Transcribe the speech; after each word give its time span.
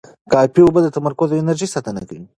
کافي 0.33 0.59
اوبه 0.63 0.79
د 0.83 0.87
تمرکز 0.95 1.29
او 1.31 1.39
انرژۍ 1.41 1.67
ساتنه 1.75 2.01
کوي. 2.09 2.23